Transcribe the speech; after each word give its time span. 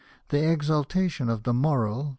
The 0.29 0.51
exaltation 0.51 1.29
of 1.29 1.43
the 1.43 1.53
moral 1.53 1.99
ov. 2.07 2.09